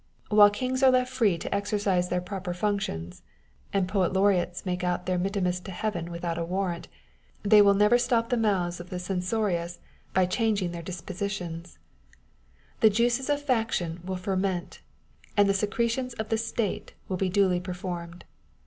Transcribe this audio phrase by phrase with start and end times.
[0.29, 3.21] While kings are left free to exercise their proper functions,
[3.71, 6.87] and poet laureates make out their Mittimus to Heaven without a warrant,
[7.43, 9.77] they will never stop the mouths of the censorious
[10.11, 11.77] by changing their dispositions;
[12.79, 14.81] the juices of faction will ferment,
[15.37, 18.25] and the secretions of the State be duly performed